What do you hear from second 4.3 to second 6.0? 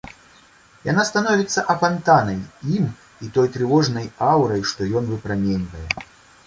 аўрай, што ён выпраменьвае.